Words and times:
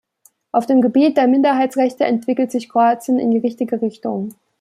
Auf 0.51 0.65
dem 0.65 0.81
Gebiet 0.81 1.15
der 1.15 1.27
Minderheitenrechte 1.27 2.05
entwickelt 2.05 2.49
sich 2.49 2.69
Kroatien 2.69 3.19
in 3.19 3.29
die 3.29 3.37
richtige 3.37 3.83
Richtung. 3.83 4.33